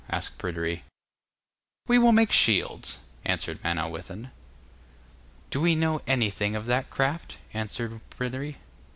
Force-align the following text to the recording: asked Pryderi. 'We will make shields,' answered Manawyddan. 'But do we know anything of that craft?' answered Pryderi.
asked 0.09 0.39
Pryderi. 0.39 0.81
'We 1.87 1.99
will 1.99 2.11
make 2.11 2.31
shields,' 2.31 3.01
answered 3.23 3.59
Manawyddan. 3.63 4.23
'But 4.23 4.31
do 5.51 5.61
we 5.61 5.75
know 5.75 6.01
anything 6.07 6.55
of 6.55 6.65
that 6.65 6.89
craft?' 6.89 7.37
answered 7.53 8.01
Pryderi. 8.09 8.57